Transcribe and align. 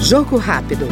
Jogo 0.00 0.38
rápido. 0.38 0.88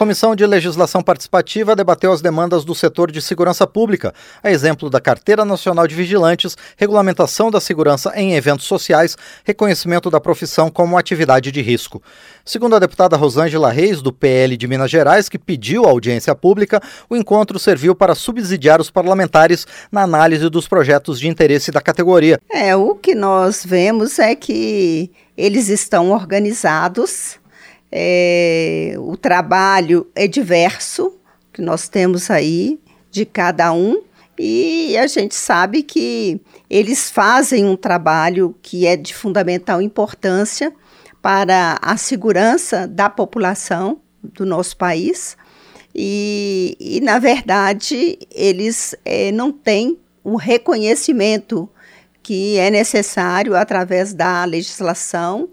Comissão 0.00 0.34
de 0.34 0.46
Legislação 0.46 1.02
Participativa 1.02 1.76
debateu 1.76 2.10
as 2.10 2.22
demandas 2.22 2.64
do 2.64 2.74
setor 2.74 3.12
de 3.12 3.20
segurança 3.20 3.66
pública, 3.66 4.14
a 4.42 4.50
exemplo 4.50 4.88
da 4.88 4.98
Carteira 4.98 5.44
Nacional 5.44 5.86
de 5.86 5.94
Vigilantes, 5.94 6.56
regulamentação 6.74 7.50
da 7.50 7.60
segurança 7.60 8.10
em 8.16 8.32
eventos 8.32 8.64
sociais, 8.64 9.14
reconhecimento 9.44 10.08
da 10.10 10.18
profissão 10.18 10.70
como 10.70 10.96
atividade 10.96 11.52
de 11.52 11.60
risco. 11.60 12.02
Segundo 12.46 12.76
a 12.76 12.78
deputada 12.78 13.14
Rosângela 13.14 13.70
Reis, 13.70 14.00
do 14.00 14.10
PL 14.10 14.56
de 14.56 14.66
Minas 14.66 14.90
Gerais, 14.90 15.28
que 15.28 15.38
pediu 15.38 15.84
audiência 15.84 16.34
pública, 16.34 16.80
o 17.10 17.14
encontro 17.14 17.58
serviu 17.58 17.94
para 17.94 18.14
subsidiar 18.14 18.80
os 18.80 18.90
parlamentares 18.90 19.66
na 19.92 20.00
análise 20.00 20.48
dos 20.48 20.66
projetos 20.66 21.20
de 21.20 21.28
interesse 21.28 21.70
da 21.70 21.82
categoria. 21.82 22.40
É, 22.50 22.74
o 22.74 22.94
que 22.94 23.14
nós 23.14 23.66
vemos 23.66 24.18
é 24.18 24.34
que 24.34 25.10
eles 25.36 25.68
estão 25.68 26.10
organizados 26.10 27.38
é, 27.90 28.94
o 28.98 29.16
trabalho 29.16 30.06
é 30.14 30.26
diverso, 30.26 31.14
que 31.52 31.60
nós 31.60 31.88
temos 31.88 32.30
aí 32.30 32.78
de 33.10 33.24
cada 33.24 33.72
um, 33.72 34.02
e 34.38 34.96
a 34.96 35.06
gente 35.06 35.34
sabe 35.34 35.82
que 35.82 36.40
eles 36.68 37.10
fazem 37.10 37.66
um 37.66 37.76
trabalho 37.76 38.56
que 38.62 38.86
é 38.86 38.96
de 38.96 39.14
fundamental 39.14 39.82
importância 39.82 40.72
para 41.20 41.78
a 41.82 41.96
segurança 41.96 42.88
da 42.88 43.10
população 43.10 44.00
do 44.22 44.46
nosso 44.46 44.76
país. 44.76 45.36
E, 45.94 46.76
e 46.80 47.00
na 47.00 47.18
verdade, 47.18 48.18
eles 48.30 48.94
é, 49.04 49.30
não 49.30 49.52
têm 49.52 49.98
o 50.24 50.36
reconhecimento 50.36 51.68
que 52.22 52.56
é 52.58 52.70
necessário 52.70 53.54
através 53.56 54.14
da 54.14 54.44
legislação 54.44 55.50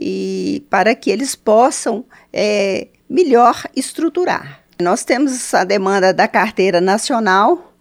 e 0.00 0.64
para 0.70 0.94
que 0.94 1.10
eles 1.10 1.34
possam 1.34 2.04
é, 2.32 2.88
melhor 3.08 3.68
estruturar. 3.76 4.62
Nós 4.80 5.04
temos 5.04 5.52
a 5.52 5.62
demanda 5.62 6.12
da 6.14 6.26
carteira 6.26 6.80
nacional 6.80 7.74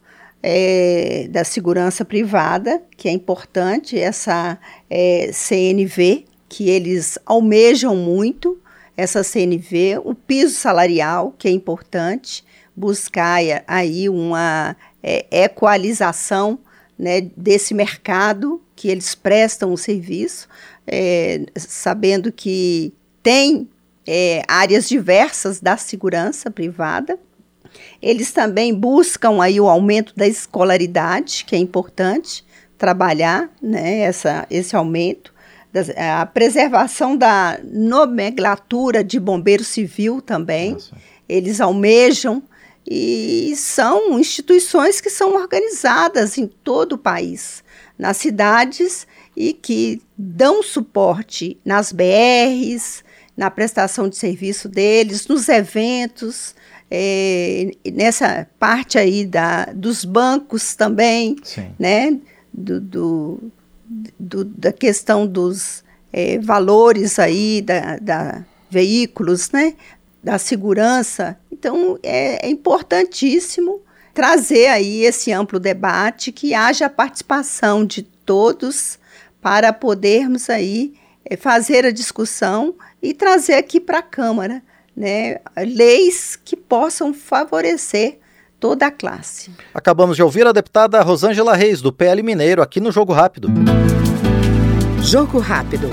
é, 0.44 1.28
da 1.30 1.44
segurança 1.46 2.04
privada, 2.04 2.82
que 2.98 3.08
é 3.08 3.12
importante, 3.12 3.98
essa 3.98 4.60
é, 4.90 5.32
CNV, 5.34 6.26
que 6.50 6.70
eles 6.70 7.18
almejam 7.26 7.96
muito, 7.96 8.58
essa 8.98 9.24
CNV, 9.24 10.02
o 10.04 10.14
piso 10.14 10.56
salarial, 10.56 11.34
que 11.38 11.48
é 11.48 11.52
importante, 11.52 12.44
buscar 12.76 13.40
aí 13.68 14.10
uma 14.10 14.76
é, 15.02 15.26
equalização 15.44 16.60
né, 16.98 17.22
desse 17.36 17.74
mercado 17.74 18.62
que 18.80 18.88
eles 18.88 19.14
prestam 19.14 19.74
o 19.74 19.78
serviço, 19.78 20.48
é, 20.88 21.46
sabendo 21.58 22.32
que 22.32 22.94
tem 23.22 23.68
é, 24.08 24.42
áreas 24.48 24.88
diversas 24.88 25.60
da 25.60 25.76
segurança 25.76 26.50
privada. 26.50 27.20
Eles 28.02 28.32
também 28.32 28.74
buscam 28.74 29.44
aí 29.44 29.60
o 29.60 29.68
aumento 29.68 30.14
da 30.16 30.26
escolaridade, 30.26 31.44
que 31.46 31.58
é 31.58 31.60
importante 31.60 32.46
trabalhar 32.78 33.50
né, 33.62 34.00
essa, 34.00 34.48
esse 34.50 34.74
aumento. 34.74 35.34
a 35.98 36.26
preservação 36.26 37.18
da 37.18 37.60
nomenclatura 37.62 39.04
de 39.04 39.20
bombeiro 39.20 39.66
civil 39.66 40.22
também. 40.22 40.72
Nossa. 40.72 40.96
Eles 41.28 41.60
almejam 41.60 42.42
e 42.88 43.54
são 43.56 44.20
instituições 44.20 45.00
que 45.00 45.10
são 45.10 45.36
organizadas 45.36 46.38
em 46.38 46.48
todo 46.48 46.94
o 46.94 46.98
país, 46.98 47.64
nas 47.98 48.18
cidades 48.18 49.06
e 49.36 49.54
que 49.54 50.02
dão 50.18 50.64
suporte 50.64 51.58
nas 51.64 51.92
BRs, 51.92 53.04
na 53.38 53.50
prestação 53.50 54.10
de 54.10 54.18
serviço 54.18 54.68
deles, 54.68 55.28
nos 55.28 55.48
eventos, 55.48 56.56
é, 56.92 57.72
nessa 57.94 58.48
parte 58.58 58.98
aí 58.98 59.26
da, 59.26 59.66
dos 59.66 60.04
bancos 60.04 60.76
também, 60.76 61.36
Sim. 61.44 61.72
né? 61.78 62.18
Do, 62.52 62.82
do, 62.82 63.52
do, 64.20 64.44
da 64.44 64.74
questão 64.74 65.28
dos 65.28 65.84
é, 66.12 66.40
valores 66.40 67.20
aí 67.20 67.62
da, 67.62 67.98
da 67.98 68.46
veículos, 68.70 69.52
né? 69.52 69.76
Da 70.24 70.38
segurança 70.38 71.38
então, 71.60 72.00
é, 72.02 72.48
é 72.48 72.50
importantíssimo 72.50 73.82
trazer 74.14 74.68
aí 74.68 75.04
esse 75.04 75.32
amplo 75.34 75.60
debate, 75.60 76.32
que 76.32 76.54
haja 76.54 76.90
participação 76.90 77.86
de 77.86 78.04
todos 78.04 78.98
para 79.42 79.74
podermos 79.74 80.50
aí 80.50 80.94
é, 81.26 81.36
fazer 81.36 81.86
a 81.86 81.92
discussão 81.92 82.76
e 83.02 83.14
trazer 83.14 83.56
aqui 83.56 83.80
para 83.80 84.00
a 84.00 84.02
Câmara 84.02 84.64
né, 84.96 85.40
leis 85.58 86.38
que 86.44 86.56
possam 86.56 87.14
favorecer 87.14 88.20
toda 88.58 88.88
a 88.88 88.92
classe. 88.92 89.52
Acabamos 89.74 90.16
de 90.16 90.24
ouvir 90.24 90.48
a 90.48 90.52
deputada 90.54 91.02
Rosângela 91.02 91.56
Reis, 91.56 91.82
do 91.82 91.92
PL 91.92 92.24
Mineiro, 92.24 92.62
aqui 92.62 92.80
no 92.80 92.92
Jogo 92.92 93.12
Rápido. 93.14 93.50
Jogo 95.02 95.40
Rápido. 95.40 95.90